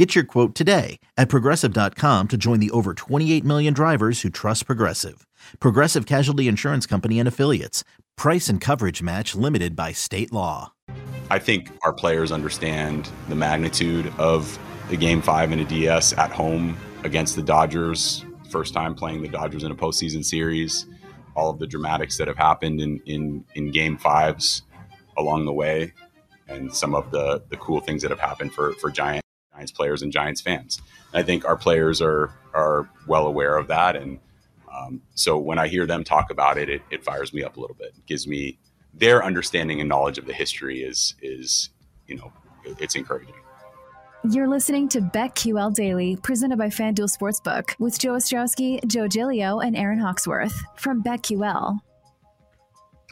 [0.00, 4.64] Get your quote today at progressive.com to join the over 28 million drivers who trust
[4.64, 5.26] Progressive.
[5.58, 7.84] Progressive Casualty Insurance Company and Affiliates.
[8.16, 10.72] Price and coverage match limited by state law.
[11.28, 14.58] I think our players understand the magnitude of
[14.88, 18.24] the game five in a DS at home against the Dodgers.
[18.48, 20.86] First time playing the Dodgers in a postseason series.
[21.36, 24.62] All of the dramatics that have happened in, in, in game fives
[25.18, 25.92] along the way,
[26.48, 29.19] and some of the, the cool things that have happened for, for Giants.
[29.60, 30.80] Giants players and Giants fans.
[31.12, 34.18] And I think our players are are well aware of that, and
[34.72, 37.60] um, so when I hear them talk about it, it, it fires me up a
[37.60, 37.88] little bit.
[37.96, 38.58] It gives me
[38.94, 41.70] their understanding and knowledge of the history is is
[42.06, 42.32] you know
[42.78, 43.34] it's encouraging.
[44.30, 49.74] You're listening to BetQL Daily, presented by FanDuel Sportsbook, with Joe Ostrowski, Joe Gilio, and
[49.76, 51.80] Aaron Hawksworth from BetQL.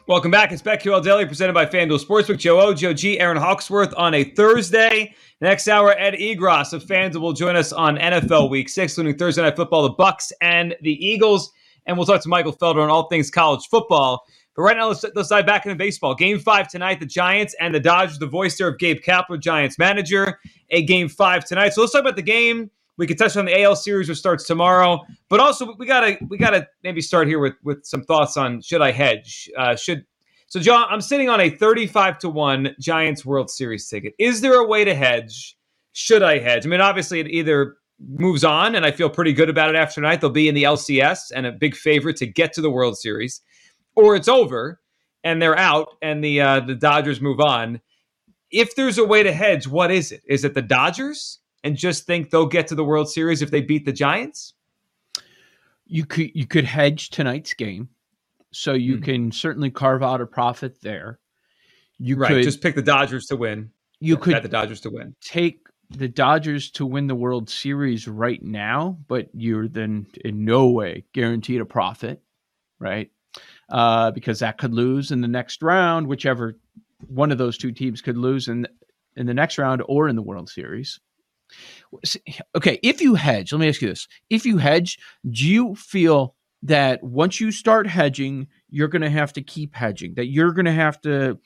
[0.09, 0.53] Welcome back.
[0.53, 2.39] It's BetQL Daily, presented by FanDuel Sportsbook.
[2.39, 5.15] Joe O, Joe G, Aaron Hawksworth on a Thursday.
[5.43, 9.43] Next hour, Ed Egros of FanDuel will join us on NFL Week 6, including Thursday
[9.43, 11.53] Night Football, the Bucs and the Eagles.
[11.85, 14.25] And we'll talk to Michael Felder on all things college football.
[14.57, 16.15] But right now, let's, let's dive back into baseball.
[16.15, 18.19] Game five tonight, the Giants and the Dodgers.
[18.19, 20.41] The voice there of Gabe Kapler, Giants manager.
[20.71, 21.75] A game five tonight.
[21.75, 22.71] So let's talk about the game.
[22.99, 25.01] We could touch on the AL series, which starts tomorrow.
[25.29, 28.83] But also, we gotta we gotta maybe start here with with some thoughts on should
[28.83, 29.49] I hedge?
[29.57, 30.05] Uh, should
[30.49, 34.15] so, John, I'm sitting on a 35 to 1 Giants World Series ticket.
[34.19, 35.55] Is there a way to hedge?
[35.93, 36.65] Should I hedge?
[36.65, 39.97] I mean, obviously, it either moves on, and I feel pretty good about it after
[39.97, 40.23] tonight.
[40.23, 43.43] They'll be in the LCS and a big favorite to get to the World Series,
[43.95, 44.81] or it's over
[45.25, 47.81] and they're out and the uh, the Dodgers move on.
[48.51, 50.23] If there's a way to hedge, what is it?
[50.27, 53.61] Is it the Dodgers and just think they'll get to the World Series if they
[53.61, 54.55] beat the Giants?
[55.87, 57.89] You could you could hedge tonight's game
[58.53, 59.05] so you mm.
[59.05, 61.19] can certainly carve out a profit there.
[61.99, 63.71] You right, could just pick the Dodgers to win.
[64.01, 65.15] You could the Dodgers to win.
[65.21, 70.69] Take the Dodgers to win the World Series right now, but you're then in no
[70.69, 72.23] way guaranteed a profit,
[72.79, 73.11] right?
[73.69, 76.59] Uh, because that could lose in the next round, whichever
[77.07, 78.67] one of those two teams could lose in
[79.17, 81.01] in the next round or in the World Series.
[82.57, 84.99] Okay, if you hedge, let me ask you this: If you hedge,
[85.31, 90.15] do you feel that once you start hedging, you're going to have to keep hedging.
[90.15, 91.39] That you're going to have to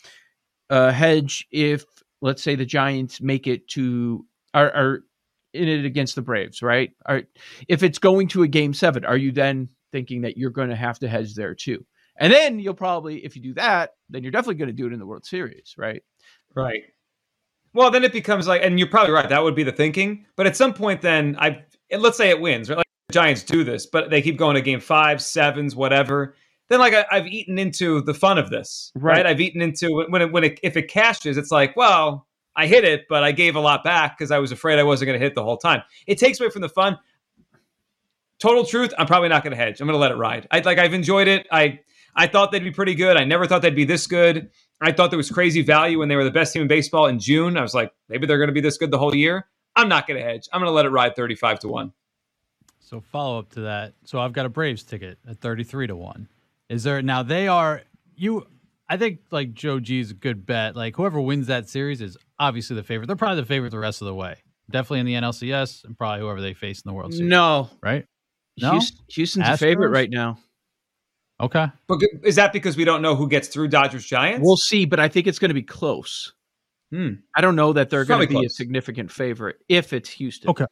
[0.70, 1.84] uh, hedge if,
[2.20, 5.04] let's say, the Giants make it to are, are
[5.52, 6.90] in it against the Braves, right?
[7.06, 7.22] Are
[7.68, 10.76] if it's going to a game seven, are you then thinking that you're going to
[10.76, 11.84] have to hedge there too?
[12.16, 14.92] And then you'll probably, if you do that, then you're definitely going to do it
[14.92, 16.02] in the World Series, right?
[16.54, 16.82] Right.
[17.74, 19.28] Well, then it becomes like, and you're probably right.
[19.28, 20.26] That would be the thinking.
[20.36, 21.64] But at some point, then I
[21.98, 22.76] let's say it wins, right?
[22.76, 26.34] Like Giants do this, but they keep going to game five, sevens, whatever.
[26.68, 29.16] Then like I, have eaten into the fun of this, right?
[29.16, 29.26] right?
[29.26, 32.84] I've eaten into when it, when it, if it cashes, it's like, well, I hit
[32.84, 35.24] it, but I gave a lot back because I was afraid I wasn't going to
[35.24, 35.82] hit the whole time.
[36.06, 36.98] It takes away from the fun.
[38.38, 39.80] Total truth, I'm probably not going to hedge.
[39.80, 40.48] I'm going to let it ride.
[40.50, 41.46] I like I've enjoyed it.
[41.50, 41.80] I
[42.14, 43.16] I thought they'd be pretty good.
[43.16, 44.50] I never thought they'd be this good.
[44.82, 47.18] I thought there was crazy value when they were the best team in baseball in
[47.18, 47.56] June.
[47.56, 49.46] I was like, maybe they're going to be this good the whole year.
[49.76, 50.48] I'm not going to hedge.
[50.52, 51.92] I'm going to let it ride 35 to 1.
[52.80, 53.94] So follow up to that.
[54.04, 56.28] So I've got a Braves ticket at 33 to 1.
[56.68, 57.82] Is there now they are
[58.16, 58.46] you
[58.88, 60.76] I think like Joe G is a good bet.
[60.76, 63.06] Like whoever wins that series is obviously the favorite.
[63.06, 64.36] They're probably the favorite the rest of the way.
[64.70, 67.28] Definitely in the NLCS and probably whoever they face in the World Series.
[67.28, 67.70] No.
[67.82, 68.04] Right?
[68.60, 68.78] No?
[69.08, 69.54] Houston's Astros?
[69.54, 70.38] a favorite right now.
[71.42, 71.66] Okay.
[71.88, 74.46] But is that because we don't know who gets through Dodgers Giants?
[74.46, 76.32] We'll see, but I think it's going to be close.
[76.90, 77.14] Hmm.
[77.34, 78.46] I don't know that they're going to be close.
[78.46, 80.50] a significant favorite if it's Houston.
[80.50, 80.66] Okay.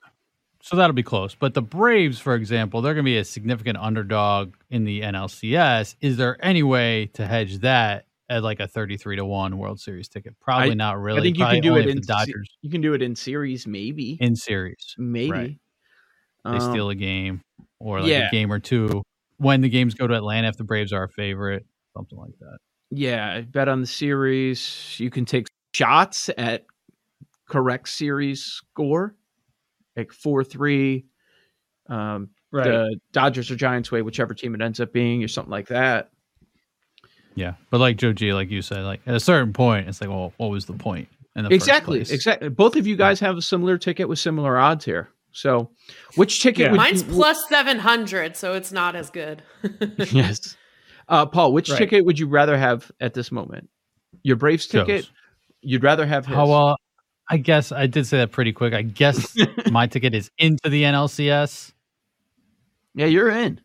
[0.62, 1.34] So that'll be close.
[1.34, 5.96] But the Braves, for example, they're going to be a significant underdog in the NLCS.
[6.00, 10.08] Is there any way to hedge that at like a 33 to 1 World Series
[10.08, 10.38] ticket?
[10.38, 11.20] Probably I, not really.
[11.20, 12.48] I think you can do it in Dodgers.
[12.60, 14.18] You can do it in series maybe.
[14.20, 14.94] In series.
[14.98, 15.30] Maybe.
[15.30, 15.58] Right.
[16.44, 17.40] They um, steal a game
[17.78, 18.28] or like yeah.
[18.28, 19.02] a game or two
[19.40, 21.66] when the games go to Atlanta if the Braves are a favorite,
[21.96, 22.58] something like that.
[22.90, 24.94] Yeah, bet on the series.
[24.98, 26.66] You can take shots at
[27.48, 29.14] correct series score
[29.96, 31.06] like four three.
[31.88, 32.64] Um, right.
[32.64, 36.10] The Dodgers or Giants way, whichever team it ends up being, or something like that.
[37.34, 40.10] Yeah, but like Joe G, like you said, like at a certain point, it's like,
[40.10, 41.08] well, what was the point?
[41.36, 42.48] exactly, exactly.
[42.48, 45.08] Both of you guys have a similar ticket with similar odds here.
[45.32, 45.70] So,
[46.16, 46.70] which ticket?
[46.70, 46.76] Yeah.
[46.76, 49.42] Mine's you, plus seven hundred, so it's not as good.
[50.10, 50.56] yes.
[51.08, 51.78] Uh, Paul, which Right.
[51.78, 53.68] ticket would you rather have at this moment?
[54.22, 55.04] Your Braves ticket?
[55.04, 55.10] Joe's.
[55.62, 56.34] You'd rather have his.
[56.34, 56.76] How well?
[57.28, 58.74] I guess I did say that pretty quick.
[58.74, 59.36] I guess
[59.70, 61.72] my ticket is into the NLCS.
[62.94, 63.60] Yeah, you're in.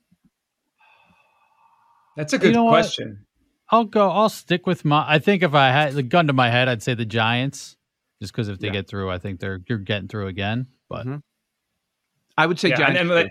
[2.15, 2.71] That's a good know what?
[2.71, 3.25] question.
[3.69, 4.09] I'll go.
[4.09, 5.03] I'll stick with my.
[5.07, 7.75] I think if I had the gun to my head, I'd say the Giants,
[8.21, 8.73] just because if they Yeah.
[8.73, 10.67] get through, I think they're you're getting through again.
[10.87, 11.21] But Mhm.
[12.37, 13.01] I would say Yeah, Giants.
[13.01, 13.29] and- and-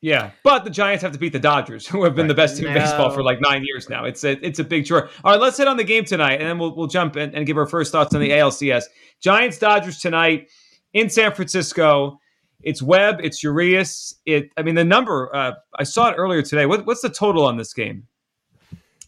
[0.00, 2.66] yeah, but the Giants have to beat the Dodgers, who have been the best team
[2.66, 4.04] in baseball for like nine years now.
[4.04, 5.08] It's a it's a big chore.
[5.24, 7.46] All right, let's hit on the game tonight, and then we'll we'll jump in and
[7.46, 8.84] give our first thoughts on the ALCS.
[9.22, 10.50] Giants Dodgers tonight
[10.92, 12.18] in San Francisco.
[12.62, 13.20] It's Webb.
[13.22, 14.20] It's Urias.
[14.26, 14.50] It.
[14.58, 15.34] I mean, the number.
[15.34, 16.66] Uh, I saw it earlier today.
[16.66, 18.06] What, what's the total on this game?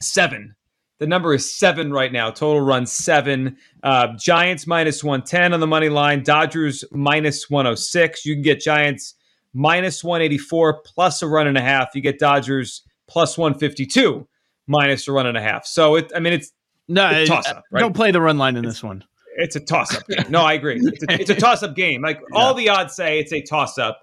[0.00, 0.54] Seven.
[0.98, 2.30] The number is seven right now.
[2.30, 3.56] Total run seven.
[3.82, 6.22] Uh, Giants minus 110 on the money line.
[6.22, 8.24] Dodgers minus 106.
[8.24, 9.14] You can get Giants
[9.52, 11.94] minus 184 plus a run and a half.
[11.94, 14.26] You get Dodgers plus 152
[14.66, 15.66] minus a run and a half.
[15.66, 16.52] So it, I mean, it's
[16.88, 17.80] no, it's a uh, toss-up, right?
[17.80, 19.04] don't play the run line in this one.
[19.36, 20.24] it's a toss up game.
[20.30, 20.80] No, I agree.
[20.82, 22.02] It's a, it's a toss up game.
[22.02, 24.02] Like all the odds say, it's a toss up.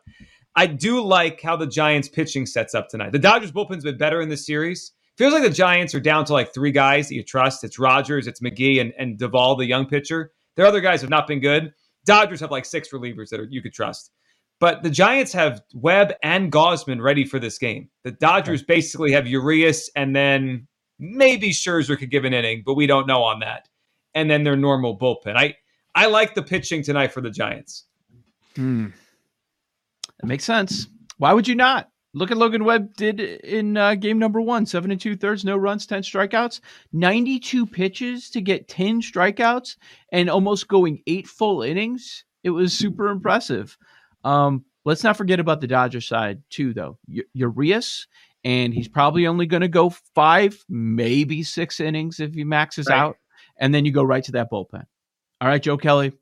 [0.55, 3.11] I do like how the Giants pitching sets up tonight.
[3.11, 4.91] The Dodgers bullpen's been better in this series.
[5.17, 7.63] Feels like the Giants are down to like three guys that you trust.
[7.63, 10.31] It's Rogers, it's McGee, and, and Doval, the young pitcher.
[10.55, 11.73] Their other guys have not been good.
[12.05, 14.11] Dodgers have like six relievers that are, you could trust.
[14.59, 17.89] But the Giants have Webb and Gausman ready for this game.
[18.03, 20.67] The Dodgers basically have Urias and then
[20.99, 23.67] maybe Scherzer could give an inning, but we don't know on that.
[24.15, 25.35] And then their normal bullpen.
[25.35, 25.55] I
[25.95, 27.85] I like the pitching tonight for the Giants.
[28.55, 28.87] Hmm.
[30.19, 30.87] That makes sense.
[31.17, 31.89] Why would you not?
[32.15, 35.57] Look at Logan Webb did in uh, game number one, seven and two thirds, no
[35.57, 36.59] runs, 10 strikeouts,
[36.91, 39.77] 92 pitches to get 10 strikeouts
[40.11, 42.23] and almost going eight full innings.
[42.43, 43.75] It was super impressive.
[44.23, 46.99] Um, let's not forget about the Dodgers side too, though.
[47.07, 48.05] U- Urias,
[48.43, 52.99] and he's probably only going to go five, maybe six innings if he maxes Right.
[52.99, 53.17] out.
[53.57, 54.85] And then you go right to that bullpen.
[55.41, 56.13] All right, Joe Kelly,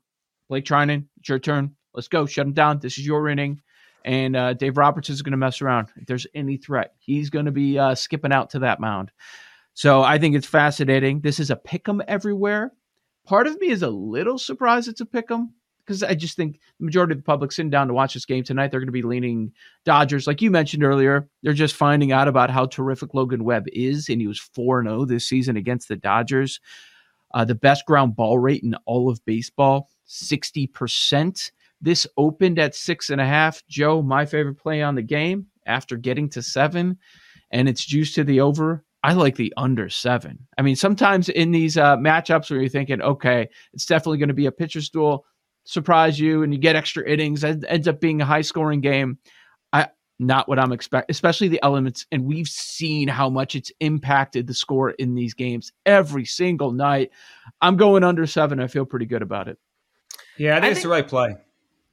[0.48, 1.76] Blake Treinen, it's your turn.
[1.94, 2.24] Let's go.
[2.24, 2.78] Shut him down.
[2.78, 3.60] This is your inning.
[4.04, 5.88] And uh, Dave Roberts is going to mess around.
[5.96, 9.10] If there's any threat, he's going to be uh, skipping out to that mound.
[9.74, 11.20] So I think it's fascinating.
[11.20, 12.72] This is a pick 'em everywhere.
[13.24, 15.54] Part of me is a little surprised it's a pick 'em
[15.84, 18.44] because I just think the majority of the public sitting down to watch this game
[18.44, 19.52] tonight, they're going to be leaning
[19.84, 20.26] Dodgers.
[20.26, 24.20] Like you mentioned earlier, they're just finding out about how terrific Logan Webb is, and
[24.20, 26.60] he was 4 0 this season against the Dodgers.
[27.34, 31.50] Uh, the best ground ball rate in all of baseball, 60%.
[31.82, 33.62] This opened at six and a half.
[33.68, 36.98] Joe, my favorite play on the game after getting to seven,
[37.50, 38.84] and it's juiced to the over.
[39.04, 40.46] I like the under seven.
[40.56, 44.34] I mean, sometimes in these uh, matchups where you're thinking, okay, it's definitely going to
[44.34, 45.26] be a pitcher's duel,
[45.64, 49.18] surprise you, and you get extra innings, it ends up being a high scoring game.
[49.72, 49.88] I
[50.20, 54.54] not what I'm expecting, especially the elements, and we've seen how much it's impacted the
[54.54, 57.10] score in these games every single night.
[57.60, 58.60] I'm going under seven.
[58.60, 59.58] I feel pretty good about it.
[60.38, 61.34] Yeah, I think I it's the right play.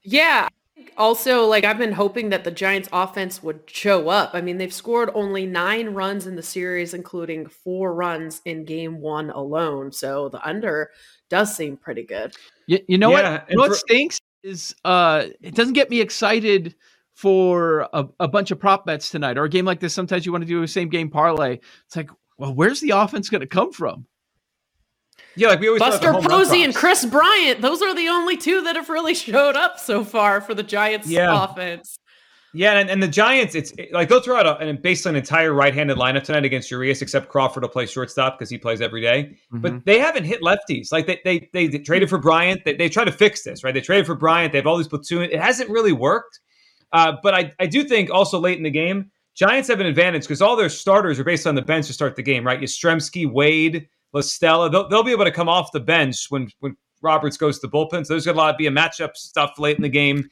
[0.03, 0.47] Yeah.
[0.97, 4.31] Also, like I've been hoping that the Giants offense would show up.
[4.33, 9.01] I mean, they've scored only nine runs in the series, including four runs in game
[9.01, 9.91] one alone.
[9.91, 10.89] So the under
[11.29, 12.33] does seem pretty good.
[12.67, 13.49] You, you know Yeah, what?
[13.49, 16.75] You know what for- stinks is uh, it doesn't get me excited
[17.13, 19.93] for a, a bunch of prop bets tonight or a game like this.
[19.93, 21.59] Sometimes you want to do a same game parlay.
[21.85, 24.05] It's like, well, where's the offense going to come from?
[25.39, 26.75] Yeah, like we always Buster about the run Posey and.
[26.75, 30.53] Kris Bryant, those are the only two that have really showed up so far for
[30.53, 31.45] the Giants Yeah.
[31.45, 31.97] offense.
[32.53, 35.15] Yeah, and, and the Giants, it's it- like they'll throw out a, an, basically an
[35.17, 39.01] entire right-handed lineup tonight against Urias, except Crawford will play shortstop because he plays every
[39.01, 39.37] day.
[39.53, 39.59] Mm-hmm.
[39.61, 40.91] But they haven't hit lefties.
[40.91, 42.65] Like they they they, they traded for Bryant.
[42.65, 43.73] They, they try to fix this, right?
[43.73, 44.51] They traded for Bryant.
[44.51, 45.23] They have all these platoon.
[45.31, 46.39] It hasn't really worked.
[46.91, 50.23] Uh, but I I do think also late in the game, Giants have an advantage
[50.23, 52.59] because all their starters are based on the bench to start the game, right?
[52.59, 56.75] Yastrzemski, Wade, La Stella, they'll, they'll be able to come off the bench when when
[57.01, 58.05] Roberts goes to the bullpen.
[58.05, 60.29] So there's going to be a matchup stuff late in the game.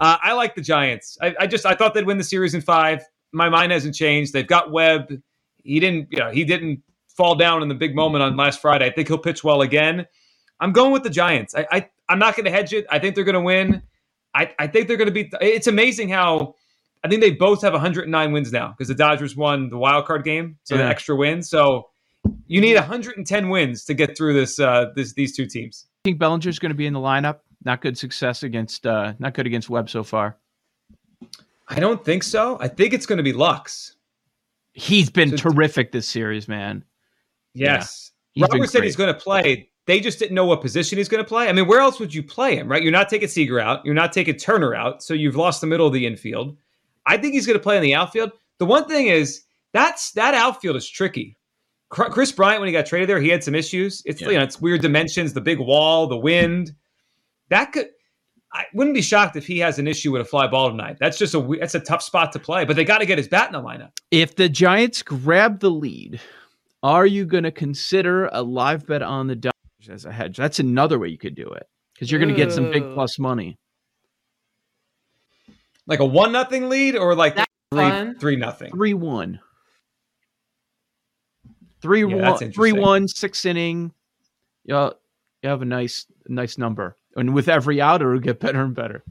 [0.00, 1.16] Uh, I like the Giants.
[1.20, 3.02] I, I just I thought they'd win the series in five.
[3.32, 4.32] My mind hasn't changed.
[4.32, 5.12] They've got Webb.
[5.56, 8.86] He didn't, you know, he didn't fall down in the big moment on last Friday.
[8.86, 10.06] I think he'll pitch well again.
[10.60, 11.54] I'm going with the Giants.
[11.54, 12.86] I, I I'm not going to hedge it.
[12.90, 13.82] I think they're going to win.
[14.34, 15.30] I, I think they're going to be.
[15.40, 16.54] It's amazing how
[17.04, 20.24] I think they both have 109 wins now because the Dodgers won the wild card
[20.24, 21.42] game, so the extra win.
[21.42, 21.88] So
[22.46, 24.58] you need 110 wins to get through this.
[24.58, 25.86] Uh, this these two teams.
[26.04, 27.40] I think Bellinger's going to be in the lineup.
[27.64, 30.36] Not good success against, uh, not good against Webb so far.
[31.68, 32.58] I don't think so.
[32.60, 33.96] I think it's going to be Lux.
[34.74, 36.84] He's been So- terrific this series, man.
[37.54, 38.12] Yes.
[38.32, 38.86] He's Robert said great.
[38.88, 39.70] he's going to play.
[39.86, 41.48] They just didn't know what position he's going to play.
[41.48, 42.82] I mean, where else would you play him, right?
[42.82, 43.84] You're not taking Seager out.
[43.84, 45.02] You're not taking Turner out.
[45.02, 46.56] So you've lost the middle of the infield.
[47.06, 48.32] I think he's going to play in the outfield.
[48.58, 51.36] The one thing is, That's that outfield is tricky.
[51.90, 54.02] Kris Bryant, when he got traded there, he had some issues.
[54.04, 54.30] It's yeah.
[54.30, 56.74] you know, it's weird dimensions, the big wall, the wind.
[57.50, 57.88] That could
[58.54, 60.96] I wouldn't be shocked if he has an issue with a fly ball tonight.
[61.00, 63.26] That's just a that's a tough spot to play, but they got to get his
[63.26, 63.90] bat in the lineup.
[64.12, 66.20] If the Giants grab the lead,
[66.82, 70.36] are you going to consider a live bet on the Dodgers as a hedge?
[70.36, 73.18] That's another way you could do it because you're going to get some big plus
[73.18, 73.58] money.
[75.88, 77.36] Like a one nothing lead, or like
[77.72, 79.40] lead three nothing, three one.
[81.84, 83.92] Three yeah, one, three one, six inning.
[84.64, 84.90] Yeah,
[85.42, 89.02] you have a nice, nice number and with every out, it'll get better and better.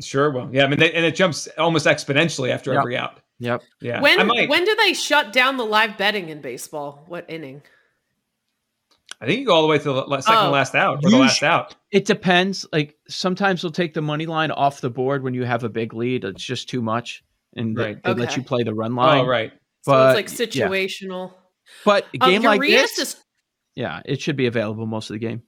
[0.00, 0.48] Sure will.
[0.52, 2.80] Yeah, I mean, they, and it jumps almost exponentially after yep.
[2.80, 3.20] every out.
[3.40, 3.62] Yep.
[3.80, 4.00] Yeah.
[4.00, 7.04] When when do they shut down the live betting in baseball?
[7.06, 7.62] What inning?
[9.20, 10.50] I think you go all the way to the second oh.
[10.50, 11.74] last out or the last out.
[11.90, 12.66] It depends.
[12.72, 15.94] Like sometimes they'll take the money line off the board when you have a big
[15.94, 16.24] lead.
[16.24, 17.24] It's just too much,
[17.56, 17.96] and right.
[17.96, 18.20] they, they okay.
[18.20, 19.20] let you play the run oh, line.
[19.24, 19.52] Oh, right.
[19.84, 21.32] But, so it's like situational.
[21.32, 21.38] Yeah.
[21.84, 23.16] But a game um, like this, is-
[23.74, 25.42] yeah, it should be available most of the game.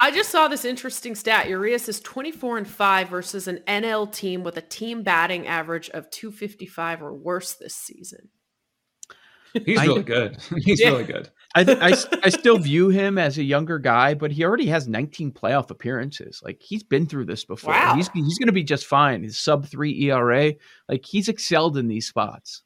[0.00, 1.48] I just saw this interesting stat.
[1.48, 6.10] Urias is 24 and 5 versus an NL team with a team batting average of
[6.10, 8.28] 255 or worse this season.
[9.54, 10.36] He's really good.
[10.64, 10.88] He's yeah.
[10.88, 11.30] really good.
[11.54, 15.30] I, I, I still view him as a younger guy, but he already has 19
[15.30, 16.40] playoff appearances.
[16.44, 17.72] Like he's been through this before.
[17.72, 17.94] Wow.
[17.94, 19.22] He's he's going to be just fine.
[19.22, 20.54] His sub three ERA,
[20.88, 22.62] like he's excelled in these spots.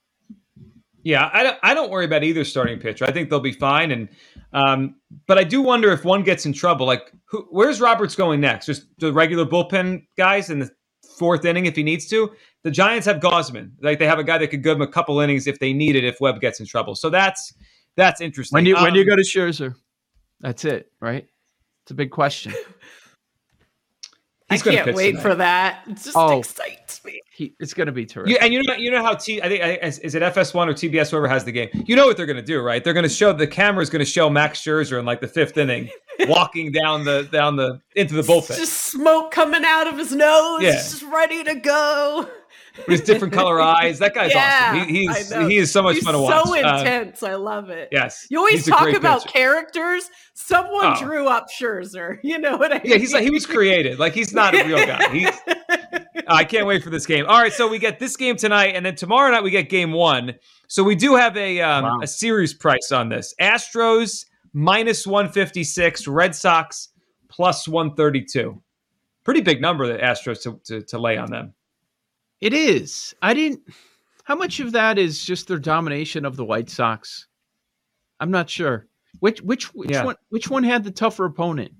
[1.02, 3.04] Yeah, I don't, I don't worry about either starting pitcher.
[3.04, 3.92] I think they'll be fine.
[3.92, 4.08] And
[4.52, 6.86] um, but I do wonder if one gets in trouble.
[6.86, 8.66] Like, who, where's Roberts going next?
[8.66, 10.70] Just the regular bullpen guys in the
[11.18, 12.30] fourth inning if he needs to.
[12.62, 13.72] The Giants have Gausman.
[13.80, 15.96] Like they have a guy that could give them a couple innings if they need
[15.96, 16.94] it if Webb gets in trouble.
[16.94, 17.52] So that's
[17.96, 18.56] that's interesting.
[18.56, 19.74] When you um, when you go to Scherzer,
[20.40, 21.26] that's it, right?
[21.82, 22.52] It's a big question.
[24.50, 25.22] I can't wait tonight.
[25.22, 25.82] for that.
[25.86, 27.20] It just oh, excites me.
[27.30, 28.34] He, it's going to be terrific.
[28.34, 29.42] Yeah, and you know, you know how T.
[29.42, 29.62] I think
[30.02, 31.68] is it FS1 or TBS, whoever has the game.
[31.86, 32.82] You know what they're going to do, right?
[32.82, 35.28] They're going to show the camera is going to show Max Scherzer in like the
[35.28, 35.90] fifth inning,
[36.20, 38.56] walking down the down the into the bullpen.
[38.56, 40.62] Just smoke coming out of his nose.
[40.62, 40.72] Yeah.
[40.72, 42.28] just ready to go
[42.86, 43.98] with his different color eyes.
[43.98, 44.88] That guy's yeah, awesome.
[44.88, 46.44] He, he's he is so much he's fun to watch.
[46.44, 47.22] So uh, intense.
[47.22, 47.88] I love it.
[47.92, 48.26] Yes.
[48.30, 49.32] You always talk about pitcher.
[49.32, 50.10] characters.
[50.34, 51.02] Someone oh.
[51.02, 52.18] drew up Scherzer.
[52.28, 52.92] You know what I mean?
[52.92, 53.98] Yeah, he's like he was created.
[53.98, 55.08] Like he's not a real guy.
[55.08, 55.30] He's
[56.28, 57.24] I can't wait for this game.
[57.26, 59.92] All right, so we get this game tonight, and then tomorrow night we get game
[59.92, 60.34] one.
[60.68, 62.00] So we do have a um, wow.
[62.02, 63.34] a series price on this.
[63.40, 66.06] Astros minus one fifty six.
[66.06, 66.88] Red Sox
[67.28, 68.62] plus one thirty two.
[69.24, 71.54] Pretty big number that Astros to, to, to lay on them.
[72.40, 73.14] It is.
[73.20, 73.62] I didn't.
[74.24, 77.26] How much of that is just their domination of the White Sox?
[78.20, 78.86] I'm not sure.
[79.20, 80.04] Which which which yeah.
[80.04, 81.72] one which one had the tougher opponent?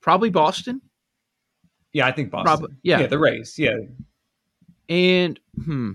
[0.00, 0.82] Probably Boston.
[1.92, 2.44] Yeah, I think Boston.
[2.44, 3.58] Probably, yeah, yeah, the Rays.
[3.58, 3.76] Yeah,
[4.88, 5.92] and hmm,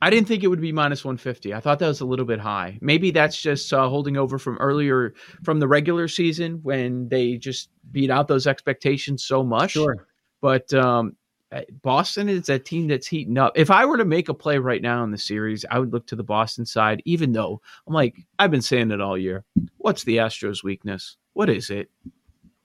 [0.00, 1.54] I didn't think it would be minus 150.
[1.54, 2.78] I thought that was a little bit high.
[2.80, 7.70] Maybe that's just uh, holding over from earlier from the regular season when they just
[7.90, 9.72] beat out those expectations so much.
[9.72, 10.06] Sure.
[10.42, 11.16] But um,
[11.52, 13.52] Eh, Boston is a team that's heating up.
[13.56, 16.06] If I were to make a play right now in the series, I would look
[16.08, 19.44] to the Boston side, even though I'm like, I've been saying it all year.
[19.78, 21.16] What's the Astros' weakness?
[21.34, 21.90] What is it?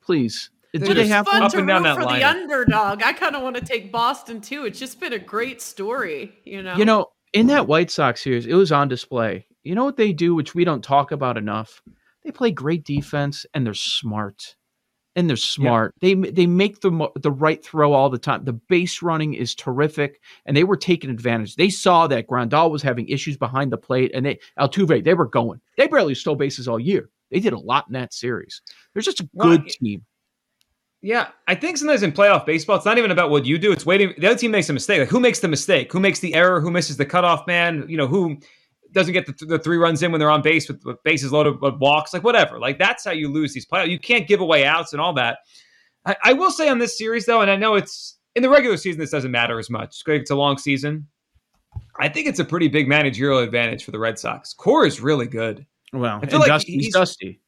[0.02, 0.50] Please.
[0.74, 2.22] Do they have fun up and down that for line?
[2.22, 3.04] the underdog.
[3.04, 4.66] I kind of want to take Boston too.
[4.66, 6.76] It's just been a great story, you know.
[6.78, 9.46] You know, in that White Sox series, it was on display.
[9.64, 11.82] You know what they do, which we don't talk about enough?
[12.24, 14.56] They play great defense and they're smart
[15.16, 15.94] and they're smart.
[16.02, 16.16] Yeah.
[16.16, 18.46] They they make the the right throw all the time.
[18.46, 21.56] The base running is terrific, and they were taking advantage.
[21.56, 25.28] They saw that Grandal was having issues behind the plate, and they Altuve they were
[25.28, 25.60] going.
[25.78, 27.10] They barely stole bases all year.
[27.30, 28.62] They did a lot in that series.
[28.94, 30.06] They're just a good team.
[31.02, 33.72] Yeah, I think sometimes in playoff baseball, it's not even about what you do.
[33.72, 34.14] It's waiting.
[34.20, 35.00] The other team makes a mistake.
[35.00, 35.92] Like who makes the mistake?
[35.92, 36.62] Who makes the error?
[36.62, 37.86] Who misses the cutoff man?
[37.90, 38.38] You know who
[38.94, 41.32] doesn't get the, th- the, three runs in when they're on base with, with bases
[41.32, 42.60] loaded with walks, like whatever.
[42.60, 43.90] Like that's how you lose these playoffs.
[43.90, 45.40] You can't give away outs and all that.
[46.06, 48.78] I, I, will say on this series though, and I know it's in the regular
[48.78, 50.04] season, this doesn't matter as much.
[50.08, 51.08] It's a long season.
[52.00, 54.54] I think it's a pretty big managerial advantage for the Red Sox.
[54.54, 55.66] Cora is really good.
[55.94, 57.42] Well, I feel like Dusty, he's, he's dusty.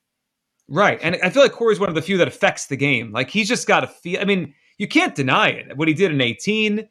[0.67, 0.99] Right.
[1.01, 3.11] And I feel like Cora's one of the few that affects the game.
[3.11, 4.19] Like he's just got to feel.
[4.19, 5.77] I mean, you can't deny it.
[5.77, 6.87] What he did in 18,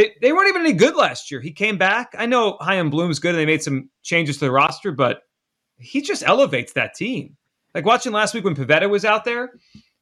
[0.00, 1.40] they, they weren't even any good last year.
[1.40, 2.14] He came back.
[2.16, 5.24] I know Chaim Bloom's good and they made some changes to the roster, but
[5.78, 7.36] he just elevates that team.
[7.74, 9.52] Like watching last week when Pivetta was out there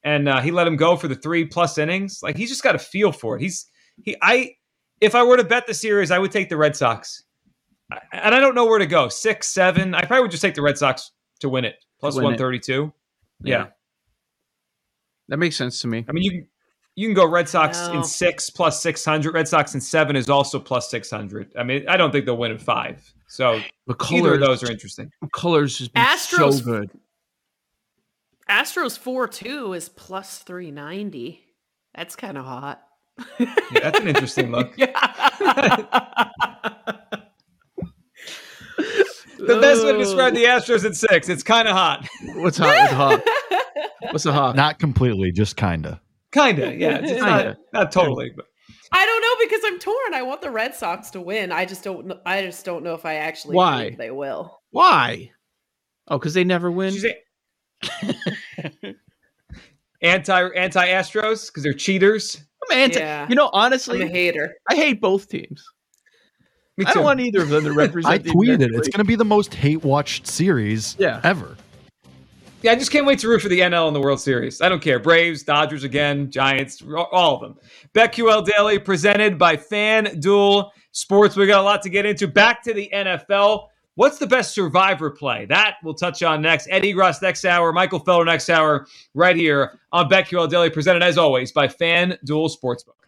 [0.05, 2.21] and uh, he let him go for the three plus innings.
[2.23, 3.43] Like he's just got a feel for it.
[3.43, 3.67] He's
[4.01, 4.55] he I
[5.01, 7.25] if I were to bet the series, I would take the Red Sox.
[8.13, 9.09] And I don't know where to go.
[9.09, 9.95] Six, seven.
[9.95, 11.85] I probably would just take the Red Sox to win it.
[11.99, 12.93] Plus one thirty two.
[13.43, 13.69] Yeah.
[15.29, 16.05] That makes sense to me.
[16.09, 16.47] I mean, you
[16.99, 17.93] You can go Red Sox No.
[17.99, 19.33] in six plus 600.
[19.33, 21.53] Red Sox in seven is also plus 600.
[21.57, 23.15] I mean, I don't think they'll win in five.
[23.29, 25.13] So The either of those are interesting.
[25.33, 26.91] colors has been Astros- so good.
[28.51, 31.41] Astros 4 2 is plus 390.
[31.95, 32.83] That's kind of hot.
[33.39, 34.75] Yeah, that's an interesting look.
[39.39, 42.07] The best way to describe the Astros at six, it's kind of hot.
[42.35, 43.23] What's hot with hawk?
[44.13, 44.57] What's a hot?
[44.57, 46.01] Not completely, just kinda.
[46.33, 46.99] Kinda, yeah.
[46.99, 48.47] It's, it's not, not totally, but
[48.93, 50.15] I don't know because I'm torn.
[50.15, 51.53] I want the Red Sox to win.
[51.53, 52.13] I just don't.
[52.27, 53.85] I just don't know if I actually Why?
[53.85, 54.61] believe they will.
[54.71, 55.31] Why?
[56.09, 56.93] Oh, because they never win.
[56.93, 57.15] she's a-
[60.03, 62.43] anti anti Astros because they're cheaters.
[62.71, 62.99] I'm anti.
[63.01, 63.27] Yeah.
[63.29, 64.55] You know, honestly, I'm a hater.
[64.71, 65.65] I hate both teams.
[66.77, 68.13] Me I don't want either of them to represent.
[68.15, 71.21] I tweeted American it's going to be the most hate watched series Yeah.
[71.25, 71.57] ever.
[72.69, 74.61] I just can't wait to root for the NL in the World Series.
[74.61, 74.99] I don't care.
[74.99, 77.57] Braves, Dodgers again, Giants, all of them.
[77.95, 81.35] BetQL Daily presented by FanDuel Sports.
[81.35, 82.29] We got a lot to get into.
[82.29, 83.69] Back to the NFL.
[83.95, 85.47] What's the best survivor play?
[85.47, 86.69] That we'll touch on next.
[86.71, 91.17] Eddie Egros next hour, Michael Felder next hour, right here on BetQL Daily, presented as
[91.17, 93.08] always by FanDuel Sportsbook.